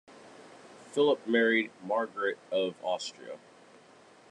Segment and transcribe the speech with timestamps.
[0.93, 3.37] Philip married Margaret of Austria.